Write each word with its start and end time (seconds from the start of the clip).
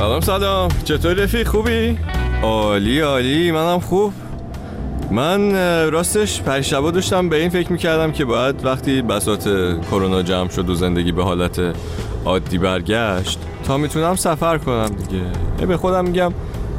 سلام 0.00 0.20
سلام. 0.20 0.68
چطور 0.84 1.14
رفیق؟ 1.14 1.48
خوبی؟ 1.48 1.98
عالی 2.42 3.00
عالی. 3.00 3.50
منم 3.50 3.80
خوب. 3.80 4.12
من 5.10 5.52
راستش 5.90 6.42
پریشبا 6.42 6.90
داشتم 6.90 7.28
به 7.28 7.36
این 7.36 7.48
فکر 7.48 7.72
می‌کردم 7.72 8.12
که 8.12 8.24
باید 8.24 8.64
وقتی 8.64 9.02
بسات 9.02 9.44
کرونا 9.90 10.22
جمع 10.22 10.48
شد 10.48 10.70
و 10.70 10.74
زندگی 10.74 11.12
به 11.12 11.24
حالت 11.24 11.60
عادی 12.24 12.58
برگشت 12.58 13.38
تا 13.64 13.76
می‌تونم 13.76 14.16
سفر 14.16 14.58
کنم 14.58 14.86
دیگه. 14.86 15.66
به 15.66 15.76
خودم 15.76 16.04
میگم 16.04 16.32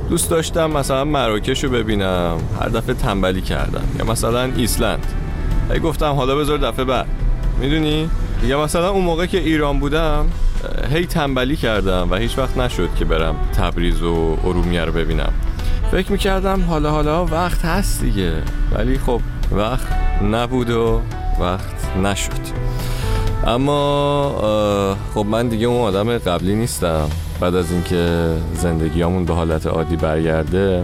دوست 0.10 0.30
داشتم 0.30 0.72
مثلا 0.72 1.06
مراکش 1.06 1.64
رو 1.64 1.70
ببینم. 1.70 2.38
هر 2.62 2.70
دفعه 2.70 2.96
تنبلی 2.96 3.42
کردم. 3.42 3.84
یا 4.00 4.06
مثلا 4.06 4.44
ایسلند. 4.44 5.06
ای 5.74 5.80
گفتم 5.80 6.12
حالا 6.12 6.36
بذار 6.36 6.58
دفعه 6.58 6.86
بعد. 6.86 7.08
می‌دونی؟ 7.60 8.10
یا 8.44 8.64
مثلا 8.64 8.90
اون 8.90 9.04
موقع 9.04 9.26
که 9.26 9.38
ایران 9.38 9.80
بودم 9.80 10.26
هی 10.94 11.06
تنبلی 11.06 11.56
کردم 11.56 12.08
و 12.12 12.16
هیچ 12.16 12.38
وقت 12.38 12.58
نشد 12.58 12.90
که 13.00 13.06
برم 13.06 13.36
تبریز 13.58 14.02
و 14.02 14.38
ارومیه 14.46 14.86
رو 14.86 14.92
ببینم. 14.92 15.34
فکر 15.92 16.12
می‌کردم 16.12 16.62
حالا 16.62 16.92
حالا 16.92 17.26
وقت 17.26 17.66
هست 17.66 18.02
دیگه 18.02 18.34
ولی 18.76 18.98
خب 18.98 19.22
وقت 19.52 19.88
نبود 20.32 20.70
و 20.70 21.02
وقت 21.40 21.98
نشد. 22.04 22.32
اما 23.48 24.98
خب 25.14 25.26
من 25.26 25.48
دیگه 25.48 25.68
اون 25.68 25.82
آدم 25.82 26.18
قبلی 26.18 26.56
نیستم. 26.56 27.10
بعد 27.40 27.56
از 27.56 27.72
اینکه 27.72 28.34
زندگیامون 28.54 29.26
به 29.26 29.34
حالت 29.34 29.68
عادی 29.68 29.96
برگرده 29.96 30.84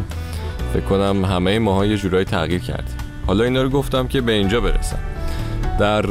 فکر 0.73 0.83
کنم 0.83 1.25
همه 1.25 1.59
ماها 1.59 1.85
یه 1.85 1.97
جورایی 1.97 2.25
تغییر 2.25 2.61
کرد 2.61 3.03
حالا 3.27 3.43
اینا 3.43 3.61
رو 3.61 3.69
گفتم 3.69 4.07
که 4.07 4.21
به 4.21 4.31
اینجا 4.31 4.61
برسم. 4.61 4.99
در 5.79 6.05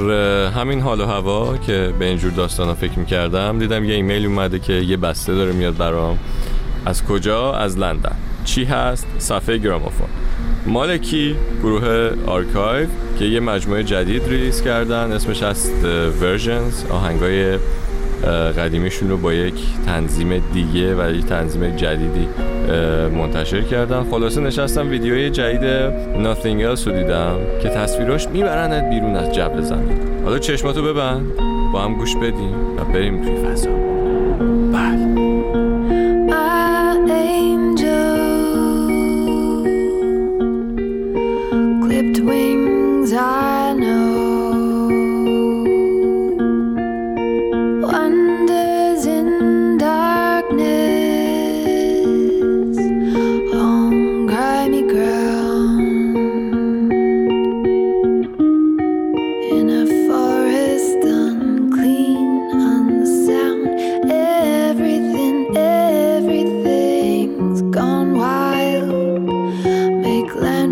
همین 0.50 0.80
حال 0.80 1.00
و 1.00 1.06
هوا 1.06 1.56
که 1.56 1.94
به 1.98 2.04
اینجور 2.04 2.30
داستانا 2.30 2.74
فکر 2.74 2.98
می‌کردم 2.98 3.58
دیدم 3.58 3.84
یه 3.84 3.94
ایمیل 3.94 4.26
اومده 4.26 4.58
که 4.58 4.72
یه 4.72 4.96
بسته 4.96 5.34
داره 5.34 5.52
میاد 5.52 5.76
برام. 5.76 6.18
از 6.86 7.04
کجا؟ 7.04 7.52
از 7.52 7.78
لندن. 7.78 8.16
چی 8.44 8.64
هست؟ 8.64 9.06
صفحه 9.18 9.58
گرامافون. 9.58 10.08
مالکی 10.66 11.36
گروه 11.62 12.10
آرکایو 12.26 12.88
که 13.18 13.24
یه 13.24 13.40
مجموعه 13.40 13.84
جدید 13.84 14.28
release 14.28 14.62
کردن. 14.62 15.12
اسمش 15.12 15.42
هست 15.42 15.84
Versions 16.22 16.84
آهنگای 16.90 17.58
قدیمیشون 18.58 19.10
رو 19.10 19.16
با 19.16 19.32
یک 19.32 19.54
تنظیم 19.86 20.42
دیگه 20.52 20.94
و 20.94 21.14
یک 21.14 21.24
تنظیم 21.24 21.76
جدیدی 21.76 22.28
منتشر 23.14 23.60
کردن 23.60 24.04
خلاصه 24.10 24.40
نشستم 24.40 24.88
ویدیوی 24.88 25.30
جدید 25.30 25.90
Nothing 26.14 26.76
Else 26.76 26.86
رو 26.86 26.92
دیدم 26.92 27.36
که 27.62 27.68
تصویراش 27.68 28.28
می‌برند 28.28 28.90
بیرون 28.90 29.16
از 29.16 29.34
جو 29.34 29.60
زمین. 29.60 29.98
حالا 30.24 30.38
چشماتو 30.38 30.82
ببند 30.82 31.32
با 31.72 31.80
هم 31.80 31.94
گوش 31.94 32.16
بدیم 32.16 32.54
و 32.78 32.84
بریم 32.92 33.22
توی 33.22 33.36
فضا. 33.36 33.70
بله. 34.72 34.96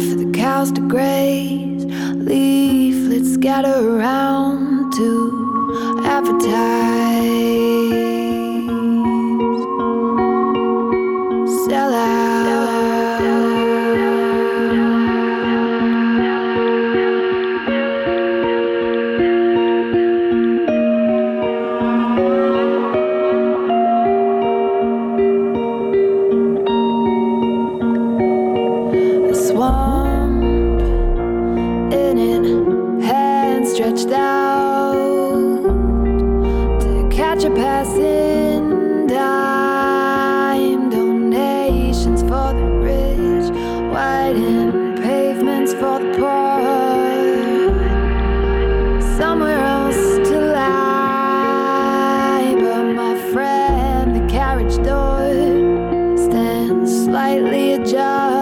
for 0.00 0.16
the 0.16 0.30
cows 0.32 0.72
to 0.72 0.80
graze. 0.88 1.84
Leaflets 1.84 3.34
scatter 3.34 3.96
around 3.96 4.92
to 4.94 6.02
appetite. 6.04 7.63
slightly 57.24 57.72
ajar. 57.72 58.33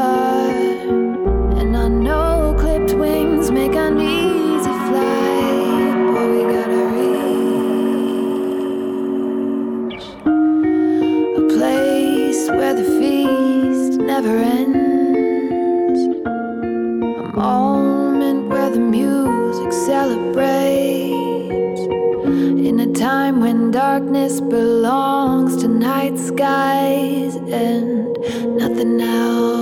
Belongs 25.03 25.57
to 25.57 25.67
night 25.67 26.17
skies 26.17 27.35
and 27.35 28.17
nothing 28.57 29.01
else. 29.01 29.62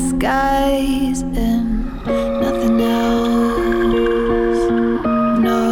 skies 0.00 1.20
and 1.20 1.94
nothing 2.42 2.80
else. 2.80 4.62
No, 5.46 5.62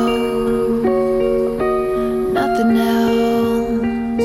nothing 2.39 2.77
else. 2.77 4.25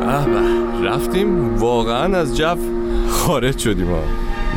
به 0.00 0.24
به 0.24 0.88
رفتیم 0.88 1.54
واقعا 1.56 2.16
از 2.18 2.36
جو 2.36 2.56
خارج 3.29 3.57
شدیم 3.57 3.87
ها. 3.87 4.03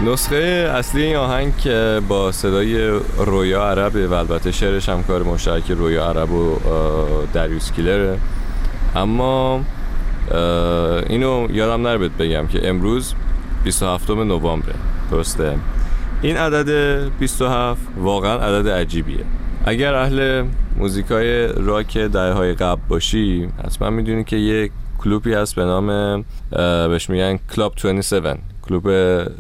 نسخه 0.07 0.71
اصلی 0.75 1.03
این 1.03 1.17
آهنگ 1.17 1.57
که 1.57 2.01
با 2.09 2.33
صدای 2.33 3.01
رویا 3.19 3.63
عربه 3.65 4.07
و 4.07 4.13
البته 4.13 4.53
شعرش 4.53 4.89
هم 4.89 5.03
کار 5.03 5.23
مشترک 5.23 5.71
رویا 5.71 6.07
عرب 6.07 6.33
و 6.33 6.59
دریوس 7.33 7.73
کیلره. 7.73 8.19
اما 8.97 9.61
اینو 11.09 11.49
یادم 11.51 11.87
نره 11.87 11.99
بهت 11.99 12.11
بگم 12.11 12.47
که 12.47 12.69
امروز 12.69 13.15
27 13.65 14.11
نوامبره. 14.11 14.75
درسته؟ 15.11 15.59
این 16.23 16.37
عدد 16.37 17.09
27 17.19 17.81
واقعا 17.97 18.39
عدد 18.39 18.69
عجیبیه. 18.69 19.25
اگر 19.65 19.95
اهل 19.95 20.45
موزیکای 20.77 21.47
راک 21.47 21.99
دهه 21.99 22.33
های 22.33 22.53
قبل 22.53 22.81
باشی 22.89 23.49
حتما 23.65 23.91
می‌دونی 23.91 24.25
که 24.25 24.37
یه 24.37 24.71
کلوبی 25.05 25.35
هست 25.35 25.55
به 25.55 25.65
نام 25.65 26.25
بهش 26.89 27.11
میگن 27.11 27.39
Club 27.57 27.75
27 27.75 28.41
کلوب 28.69 28.91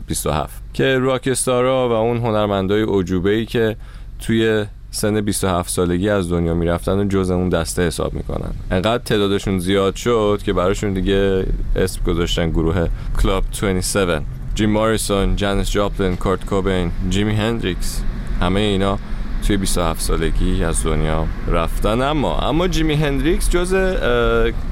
27 0.06 0.62
که 0.74 0.98
rockstar 0.98 1.78
ا 1.78 1.88
و 1.88 1.92
اون 1.92 2.16
هنرمندای 2.16 2.82
اعجوبه 2.88 3.30
ای 3.30 3.46
که 3.46 3.76
توی 4.20 4.64
سن 4.90 5.20
27 5.20 5.70
سالگی 5.70 6.08
از 6.08 6.30
دنیا 6.30 6.54
می‌رفتن 6.54 6.98
و 6.98 7.04
جز 7.04 7.30
اون 7.30 7.48
دسته 7.48 7.86
حساب 7.86 8.14
می‌کنن. 8.14 8.50
انقدر 8.70 9.02
تعدادشون 9.02 9.58
زیاد 9.58 9.94
شد 9.94 10.40
که 10.44 10.52
براشون 10.52 10.92
دیگه 10.92 11.46
اسم 11.76 12.02
گذاشتن 12.04 12.50
گروه 12.50 12.88
Club 13.22 13.44
27 13.50 14.22
جیم 14.54 14.70
موریسون، 14.70 15.36
جنیس 15.36 15.70
جاپلین، 15.70 16.16
کرت 16.16 16.44
کوبین، 16.44 16.90
جیمی 17.10 17.34
هندریکس 17.34 18.02
همه 18.40 18.60
اینا 18.60 18.98
توی 19.46 19.56
27 19.56 20.00
سالگی 20.00 20.64
از 20.64 20.84
دنیا 20.84 21.26
رفتن. 21.48 22.02
اما 22.02 22.38
اما 22.38 22.68
جیمی 22.68 22.94
هندریکس 22.94 23.50
جز 23.50 23.74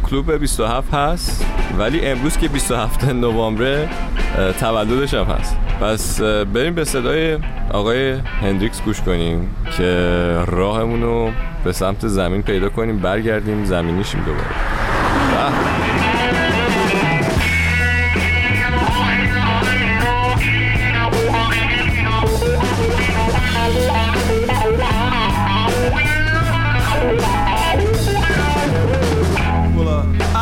کلوب 0.02 0.32
27 0.32 0.94
هست. 0.94 1.46
ولی 1.78 2.00
امروز 2.00 2.36
که 2.36 2.48
27 2.48 3.04
نوامبر 3.04 3.86
تولدش 4.60 5.14
هم 5.14 5.24
هست. 5.24 5.56
پس 5.80 6.20
بریم 6.20 6.74
به 6.74 6.84
صدای 6.84 7.38
آقای 7.72 8.12
هندریکس 8.12 8.82
گوش 8.82 9.00
کنیم 9.00 9.50
که 9.76 9.84
راهمون 10.46 11.02
رو 11.02 11.30
به 11.64 11.72
سمت 11.72 12.08
زمین 12.08 12.42
پیدا 12.42 12.68
کنیم 12.68 12.98
برگردیم 12.98 13.64
زمینیشیم 13.64 14.20
دوباره. 14.20 14.79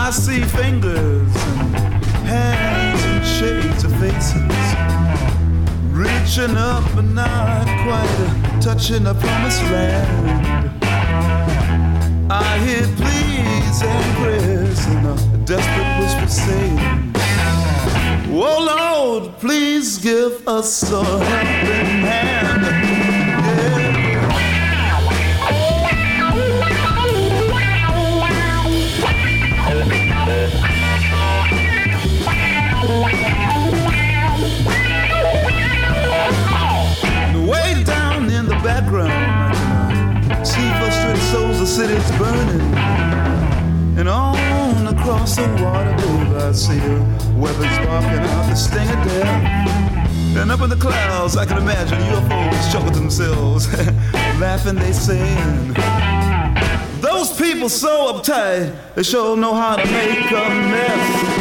I 0.08 0.10
see 0.10 0.40
fingers 0.40 1.36
and 1.36 1.74
hands 2.24 3.04
and 3.04 3.26
shades 3.26 3.84
of 3.84 3.92
faces 4.00 4.40
reaching 5.92 6.56
up 6.56 6.82
but 6.94 7.04
not 7.04 7.66
quite 7.84 8.62
touching 8.62 9.04
the 9.04 9.12
promised 9.12 9.62
land. 9.64 10.82
I 12.32 12.58
hear 12.60 12.86
pleas 12.96 13.82
and 13.82 14.16
prayers 14.16 14.86
and 14.86 15.08
a 15.08 15.36
desperate 15.44 15.98
whisper 16.00 16.26
saying, 16.26 17.12
Oh 18.32 18.64
Lord, 18.64 19.38
please 19.40 19.98
give 19.98 20.48
us 20.48 20.90
a 20.90 21.04
helping 21.04 22.00
hand. 22.00 22.37
Clouds, 50.78 51.36
I 51.36 51.44
can 51.44 51.58
imagine 51.58 51.98
UFOs 51.98 52.72
chuckle 52.72 52.90
to 52.90 52.98
themselves, 52.98 53.66
laughing, 54.38 54.76
they 54.76 54.92
saying, 54.92 55.74
Those 57.00 57.36
people 57.36 57.68
so 57.68 58.12
uptight, 58.12 58.74
they 58.94 59.02
sure 59.02 59.36
know 59.36 59.54
how 59.54 59.76
to 59.76 59.84
make 59.84 60.30
a 60.30 60.48
mess. 60.48 61.37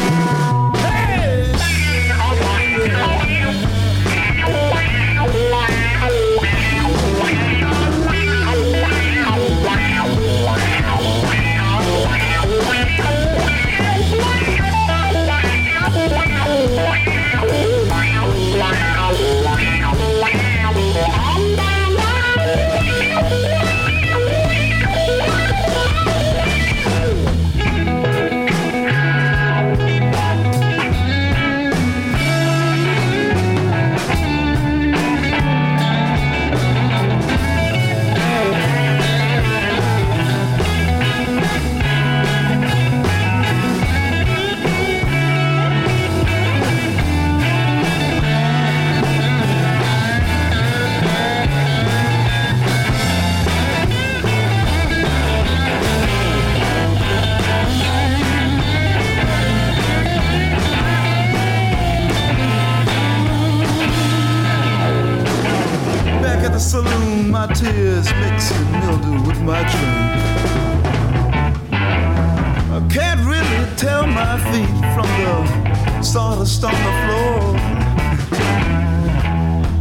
The 76.88 76.94
floor. 77.04 77.38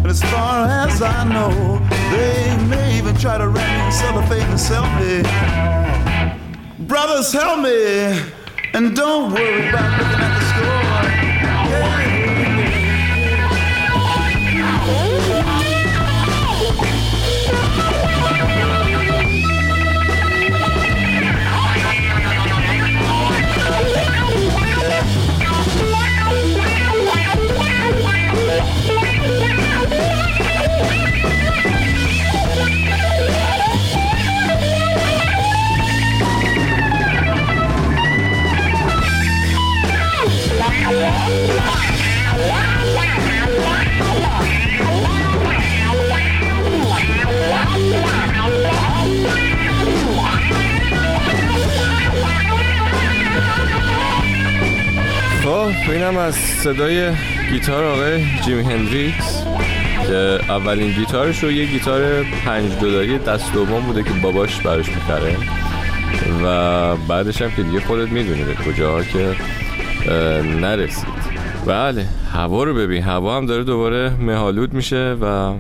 And 0.04 0.08
as 0.08 0.22
far 0.32 0.66
as 0.84 1.02
I 1.02 1.24
know, 1.36 1.52
they 2.14 2.58
may 2.68 2.98
even 2.98 3.16
try 3.16 3.38
to 3.38 3.48
wrap 3.48 3.70
me 3.78 3.86
in 3.86 3.92
cellophane 3.92 4.50
and 4.50 4.60
sell 4.60 4.88
me. 5.00 5.14
Brothers, 6.88 7.32
help 7.34 7.60
me, 7.62 7.80
and 8.74 8.96
don't 8.96 9.34
worry 9.34 9.70
about 9.70 9.90
looking 10.00 10.22
at 10.28 10.37
خب 55.48 55.92
اینم 55.92 56.18
از 56.18 56.36
صدای 56.36 57.12
گیتار 57.52 57.84
آقای 57.84 58.26
جیمی 58.46 58.64
هندریکس 58.64 59.44
که 60.08 60.40
اولین 60.50 60.92
گیتارش 60.92 61.44
رو 61.44 61.52
یه 61.52 61.66
گیتار 61.66 62.24
پنج 62.46 62.72
دلاری 62.82 63.18
دست 63.18 63.54
دوم 63.54 63.82
بوده 63.82 64.04
که 64.04 64.10
باباش 64.10 64.62
براش 64.62 64.90
می‌خره. 64.90 65.36
و 66.44 66.96
بعدش 66.96 67.42
هم 67.42 67.52
که 67.52 67.64
دیگه 67.64 67.80
خودت 67.80 68.12
می‌دونی 68.12 68.44
به 68.44 68.54
کجاها 68.54 69.04
که 69.04 69.36
نرسید. 70.62 71.08
بله 71.66 72.06
هوا 72.34 72.64
رو 72.64 72.74
ببین. 72.74 73.04
هوا 73.04 73.38
هم 73.38 73.46
داره 73.46 73.64
دوباره 73.64 74.12
مهالود 74.20 74.74
میشه 74.74 75.16
و 75.22 75.54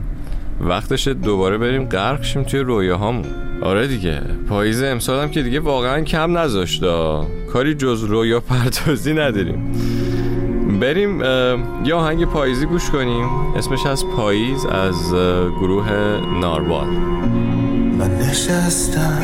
وقتش 0.61 1.07
دوباره 1.07 1.57
بریم 1.57 1.85
غرق 1.85 2.23
شیم 2.23 2.43
توی 2.43 2.59
رویاهامون. 2.59 3.46
آره 3.61 3.87
دیگه. 3.87 4.21
پاییز 4.49 4.83
امسال 4.83 5.23
هم 5.23 5.29
که 5.29 5.41
دیگه 5.41 5.59
واقعا 5.59 6.01
کم 6.01 6.37
نذاشت. 6.37 6.83
کاری 7.53 7.75
جز 7.75 8.03
رویا 8.03 8.39
پردازی 8.39 9.13
نداریم. 9.13 9.71
بریم 10.79 11.21
یه 11.85 11.93
آهنگ 11.93 12.25
پاییزی 12.25 12.65
گوش 12.65 12.89
کنیم. 12.89 13.25
اسمش 13.55 13.85
از 13.85 14.05
پاییز 14.05 14.65
از 14.65 15.13
گروه 15.61 15.91
ناروال. 16.41 16.87
من 17.97 18.17
نشستم 18.17 19.21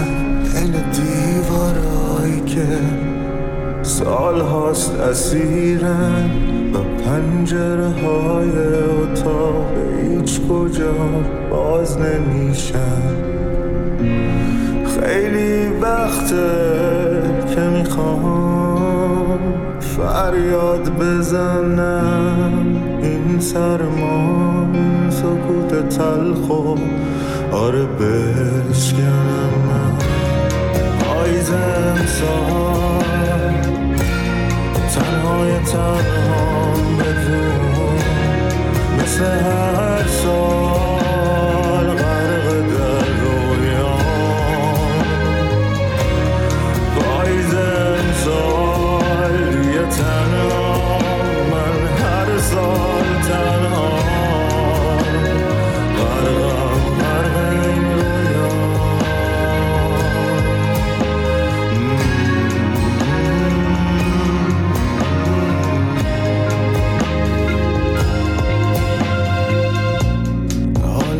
این 0.56 0.72
دیوارایی 0.72 2.42
که 2.46 2.68
سال 3.82 4.42
هاست 4.42 4.96
اسیرن 4.96 6.32
و 6.74 6.78
پنجره 7.04 7.88
های 7.88 8.50
اتاق 9.02 9.66
هیچ 10.02 10.42
کجا 10.42 10.94
باز 11.52 11.98
نمیشن. 11.98 13.33
خیلی 14.94 15.68
وقته 15.82 16.50
که 17.56 17.62
می‌خوام 17.62 19.40
فریاد 19.80 20.92
بزنم. 21.00 22.66
این 23.02 23.40
سرما 23.40 24.68
این 24.74 25.10
سکوت 25.10 25.90
تلخو 25.90 26.76
آره 27.52 27.86
بشکنم 27.86 29.98
پاییزم 31.00 32.06
سال 32.06 33.04
تنهای 34.96 35.60
تنها 35.60 36.74
بدون 37.00 38.00
مثل 39.00 39.24
هر 39.24 40.08
سال. 40.08 40.63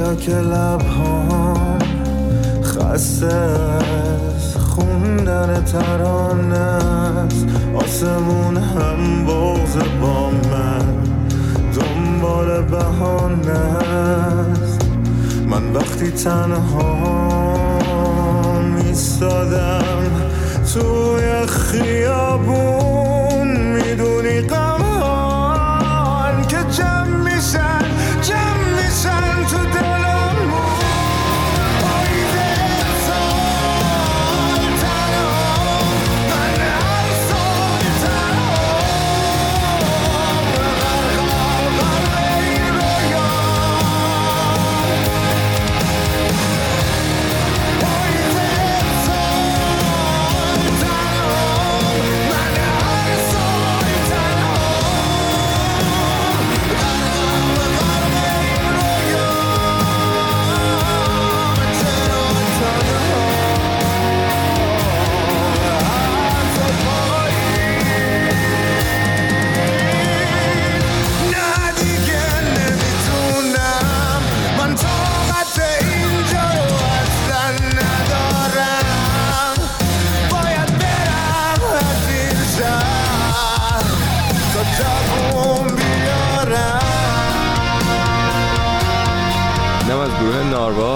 که 0.04 0.32
لبهام 0.32 1.80
خسته 2.64 3.26
است. 3.26 4.58
خوندن 4.58 5.64
ترانه 5.64 6.58
است. 6.58 7.46
آسمون 7.76 8.58
هم 8.58 9.26
بغز 9.26 9.78
با 10.02 10.30
من. 10.30 10.86
دنبال 11.76 12.62
بهانه 12.62 13.50
است. 13.50 14.82
من 15.48 15.74
وقتی 15.74 16.12
تنها 16.12 16.98
میستادم 18.60 20.12
توی 20.74 21.46
خیابون 21.48 23.48
می‌دونی 23.74 24.42
غمان 24.42 24.73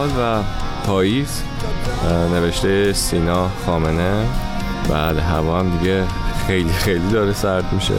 ناروال 0.07 0.41
و 0.41 0.43
پاییز. 0.87 1.43
نوشته 2.33 2.93
سینا 2.93 3.49
خامنه. 3.65 4.25
بعد 4.89 5.17
هوا 5.17 5.59
هم 5.59 5.77
دیگه 5.77 6.03
خیلی 6.47 6.73
خیلی 6.73 7.09
داره 7.11 7.33
سرد 7.33 7.73
میشه. 7.73 7.93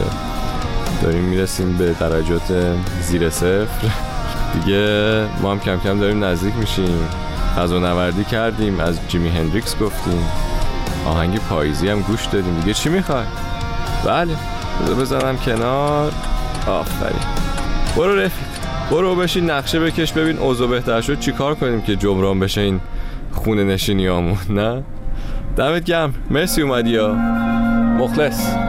داریم 1.01 1.23
می‌رسیم 1.23 1.77
به 1.77 1.93
درجات 1.93 2.77
زیر 3.01 3.29
صفر. 3.29 3.87
دیگه 4.53 5.25
ما 5.41 5.51
هم 5.51 5.59
کم 5.59 5.79
کم 5.79 5.99
داریم 5.99 6.23
نزدیک 6.23 6.55
میشیم. 6.55 7.09
از 7.57 7.71
نوردی 7.71 8.23
کردیم 8.23 8.79
از 8.79 8.99
جیمی 9.07 9.29
هندریکس 9.29 9.77
گفتیم. 9.77 10.25
آهنگ 11.05 11.39
پاییزی 11.39 11.89
هم 11.89 12.01
گوش 12.01 12.25
دادیم. 12.25 12.59
دیگه 12.59 12.73
چی 12.73 12.89
می‌خوای؟ 12.89 13.25
بله 14.05 14.35
بذار 14.81 14.95
بزنم 14.95 15.37
کنار. 15.37 16.11
آفرین. 16.67 17.21
برو 17.95 18.15
رفیق. 18.15 18.48
برو 18.91 19.15
بشین 19.15 19.49
نقشه 19.49 19.79
بکش 19.79 20.13
ببین 20.13 20.37
اوضاع 20.37 20.67
بهتر 20.67 21.01
شد. 21.01 21.19
چیکار 21.19 21.55
کنیم 21.55 21.81
که 21.81 21.95
جبران 21.95 22.39
بشه 22.39 22.61
این 22.61 22.79
خونه 23.31 23.63
نشینیامون 23.63 24.37
نه؟ 24.49 24.83
دمت 25.55 25.83
گرم. 25.83 26.13
مرسی 26.29 26.61
اومدی 26.61 26.89
یا 26.89 27.13
مخلص. 27.99 28.68